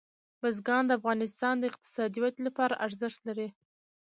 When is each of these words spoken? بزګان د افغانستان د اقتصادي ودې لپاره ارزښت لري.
بزګان 0.41 0.83
د 0.87 0.91
افغانستان 0.99 1.53
د 1.59 1.63
اقتصادي 1.71 2.19
ودې 2.21 2.41
لپاره 2.47 2.79
ارزښت 2.85 3.19
لري. 3.27 3.47